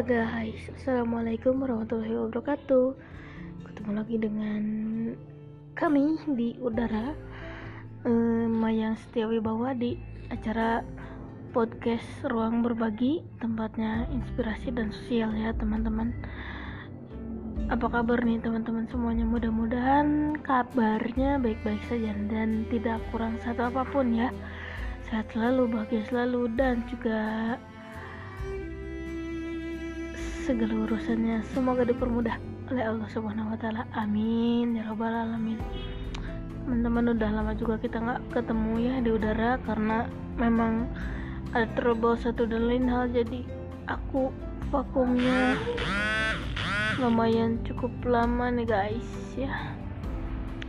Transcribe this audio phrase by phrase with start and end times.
[0.00, 2.96] Guys, Assalamualaikum warahmatullahi wabarakatuh.
[3.68, 4.62] Ketemu lagi dengan
[5.76, 7.12] kami di udara
[8.08, 10.00] eh, Mayang Setiawi Bawa di
[10.32, 10.80] acara
[11.52, 16.16] podcast Ruang Berbagi Tempatnya inspirasi dan sosial ya teman-teman.
[17.68, 19.28] Apa kabar nih teman-teman semuanya?
[19.28, 24.32] Mudah-mudahan kabarnya baik-baik saja Dan tidak kurang satu apa pun ya.
[25.12, 27.60] Sehat selalu, bahagia selalu Dan juga
[30.40, 32.40] segala urusannya semoga dipermudah
[32.72, 33.84] oleh Allah Subhanahu wa taala.
[33.92, 35.60] Amin ya rabbal alamin.
[36.64, 40.08] Teman-teman udah lama juga kita nggak ketemu ya di udara karena
[40.40, 40.88] memang
[41.52, 43.44] ada trouble satu dan lain hal jadi
[43.84, 44.32] aku
[44.72, 45.60] vakumnya
[46.96, 49.76] lumayan cukup lama nih guys ya.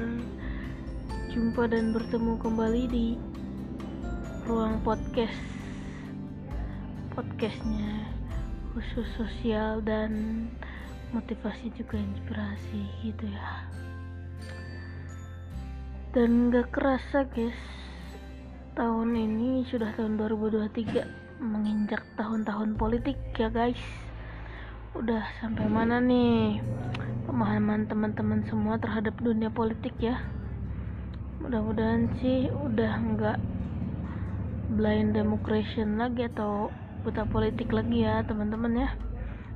[1.69, 3.34] dan bertemu kembali di
[4.45, 5.41] ruang podcast
[7.17, 8.05] podcastnya
[8.77, 10.45] khusus sosial dan
[11.17, 13.65] motivasi juga inspirasi gitu ya.
[16.13, 17.57] Dan gak kerasa guys
[18.77, 23.81] tahun ini sudah tahun 2023 menginjak tahun-tahun politik ya guys.
[24.93, 26.61] Udah sampai mana nih
[27.25, 30.21] pemahaman teman-teman semua terhadap dunia politik ya?
[31.41, 33.39] Mudah-mudahan sih udah nggak
[34.75, 36.69] blind democration lagi atau
[37.07, 38.91] buta politik lagi ya teman-teman ya.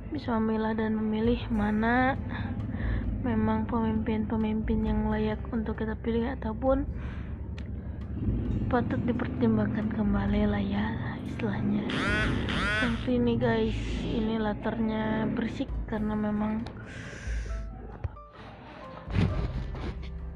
[0.09, 2.15] Bisa memilah dan memilih mana
[3.19, 6.87] memang pemimpin-pemimpin yang layak untuk kita pilih ataupun
[8.71, 10.85] patut dipertimbangkan kembali lah ya
[11.27, 11.83] istilahnya.
[12.79, 16.63] Tapi ini guys ini latarnya bersih karena memang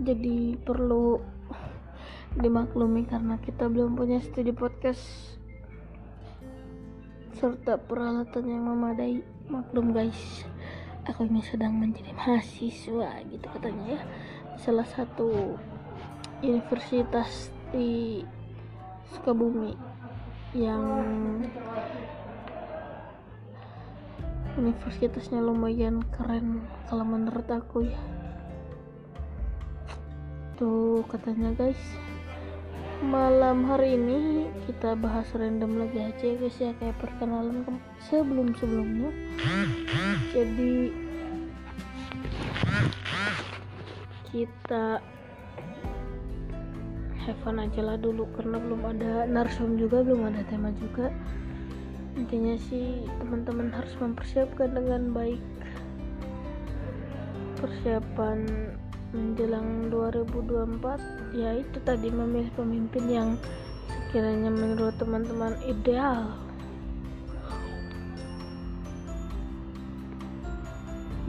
[0.03, 1.23] jadi perlu
[2.33, 5.01] dimaklumi karena kita belum punya studi podcast
[7.37, 9.21] serta peralatan yang memadai.
[9.51, 10.47] Maklum guys.
[11.03, 14.01] Aku ini sedang menjadi mahasiswa gitu katanya ya.
[14.55, 15.59] Salah satu
[16.39, 18.23] universitas di
[19.11, 19.75] Sukabumi
[20.55, 20.81] yang
[24.55, 28.01] universitasnya lumayan keren kalau menurut aku ya.
[30.55, 32.12] Tuh katanya guys
[33.03, 37.67] malam hari ini kita bahas random lagi aja ya guys ya kayak perkenalan
[38.07, 39.11] sebelum sebelumnya
[40.31, 40.73] jadi
[44.31, 45.03] kita
[47.23, 51.07] have fun aja lah dulu karena belum ada narsum juga belum ada tema juga.
[52.19, 55.41] Intinya sih teman-teman harus mempersiapkan dengan baik
[57.57, 58.43] persiapan
[59.13, 63.29] menjelang 2024 ya itu tadi memilih pemimpin yang
[63.85, 66.33] sekiranya menurut teman-teman ideal.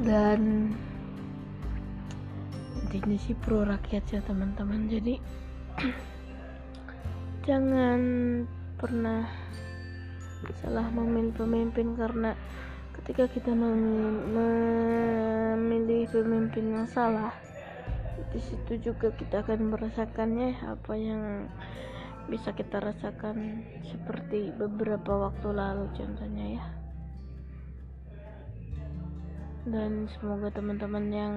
[0.00, 0.72] Dan
[2.80, 4.88] intinya sih pro rakyat ya teman-teman.
[4.88, 5.20] Jadi
[7.46, 8.00] jangan
[8.80, 9.28] pernah
[10.60, 12.36] salah memilih pemimpin karena
[13.00, 14.28] ketika kita memilih
[16.12, 17.32] pemimpin yang salah
[18.34, 21.50] di situ juga kita akan merasakannya apa yang
[22.24, 26.66] bisa kita rasakan seperti beberapa waktu lalu contohnya ya.
[29.64, 31.34] Dan semoga teman-teman yang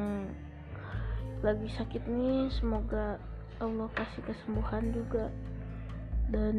[1.39, 3.19] lagi sakit nih semoga
[3.59, 5.31] Allah kasih kesembuhan juga.
[6.27, 6.57] Dan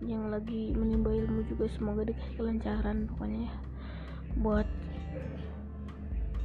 [0.00, 3.56] yang lagi menimba ilmu juga semoga dikasih kelancaran pokoknya ya.
[4.40, 4.68] Buat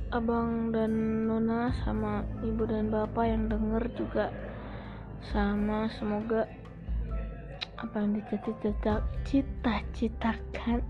[0.09, 0.89] abang dan
[1.29, 4.33] nona sama ibu dan bapak yang denger juga
[5.29, 5.85] sama.
[5.93, 6.49] Semoga
[7.77, 10.81] apa yang dicita-citakan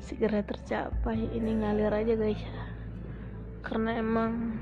[0.00, 1.20] segera tercapai.
[1.36, 2.40] Ini ngalir aja guys.
[3.60, 4.56] Karena emang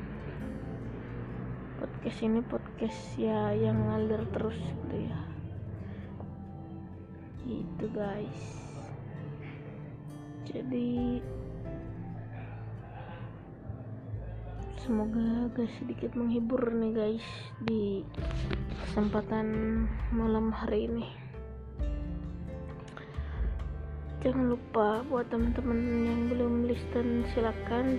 [1.79, 5.23] podcast ini podcast ya yang ngalir terus gitu ya.
[7.47, 8.59] Gitu guys.
[10.51, 11.23] Jadi
[14.81, 17.27] semoga agak sedikit menghibur nih guys
[17.61, 18.01] di
[18.81, 19.47] kesempatan
[20.09, 21.05] malam hari ini.
[24.25, 27.97] Jangan lupa buat teman-teman yang belum listen silakan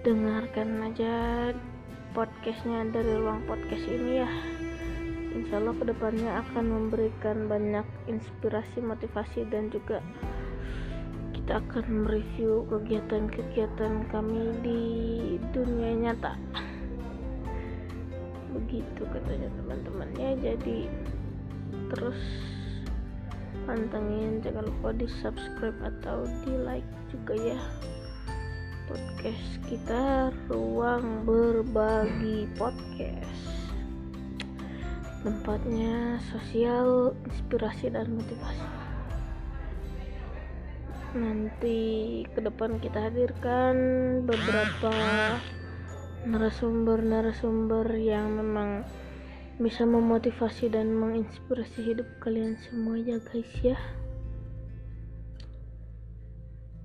[0.00, 1.14] didengarkan aja
[2.16, 4.30] podcastnya dari ruang podcast ini ya.
[5.36, 10.00] Insya Allah ke depannya akan memberikan banyak inspirasi motivasi dan juga
[11.50, 14.82] kita akan mereview kegiatan-kegiatan kami di
[15.50, 16.38] dunia nyata.
[18.54, 20.38] Begitu katanya teman-temannya.
[20.38, 20.86] Jadi
[21.90, 22.22] terus
[23.66, 24.38] pantengin.
[24.46, 27.58] Jangan lupa di subscribe atau di like juga ya.
[28.86, 33.74] Podcast kita ruang berbagi podcast.
[35.26, 38.79] Tempatnya sosial inspirasi dan motivasi
[41.10, 43.76] nanti ke depan kita hadirkan
[44.22, 44.94] beberapa
[46.22, 48.86] narasumber-narasumber yang memang
[49.58, 53.76] bisa memotivasi dan menginspirasi hidup kalian semua ya guys ya.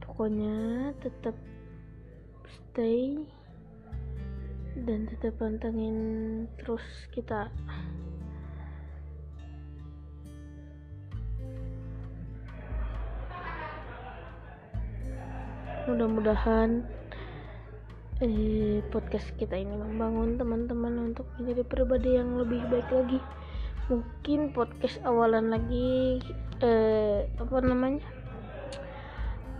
[0.01, 1.37] Pokoknya tetap
[2.49, 3.21] stay
[4.75, 5.97] dan tetap pantengin
[6.59, 6.83] terus
[7.15, 7.47] kita
[15.85, 16.81] mudah-mudahan
[18.17, 23.21] eh, podcast kita ini membangun teman-teman untuk menjadi pribadi yang lebih baik lagi.
[23.85, 26.17] Mungkin podcast awalan lagi
[26.65, 28.01] eh, apa namanya?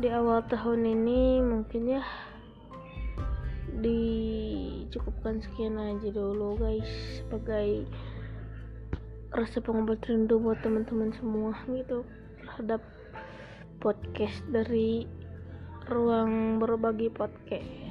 [0.01, 2.03] Di awal tahun ini mungkin ya
[3.85, 6.89] dicukupkan sekian aja dulu guys.
[7.21, 7.85] Sebagai
[9.29, 12.01] rasa pengobat rindu buat teman-teman semua gitu
[12.41, 12.81] terhadap
[13.77, 15.05] podcast dari
[15.85, 17.85] ruang berbagi podcast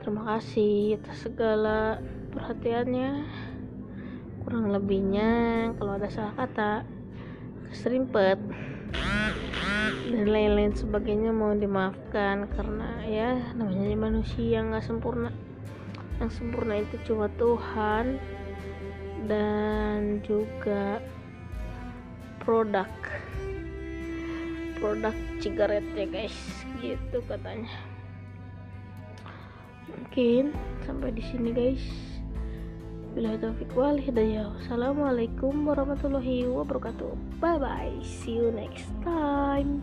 [0.00, 2.00] Terima kasih atas segala
[2.32, 3.26] perhatiannya.
[4.40, 5.30] Kurang lebihnya
[5.76, 6.88] kalau ada salah kata,
[7.68, 8.40] keserimpet
[10.08, 15.34] dan lain-lain sebagainya mau dimaafkan karena ya namanya manusia nggak sempurna.
[16.16, 18.16] Yang sempurna itu cuma Tuhan
[19.28, 21.04] dan juga
[22.40, 22.88] produk
[24.80, 26.36] produk cigaret ya guys.
[26.80, 27.70] Gitu katanya.
[29.92, 30.56] Mungkin
[30.88, 31.84] sampai di sini guys.
[33.14, 34.50] Bila taufik wal hidayah.
[34.64, 37.38] Assalamualaikum warahmatullahi wabarakatuh.
[37.38, 39.82] Bye bye see you next time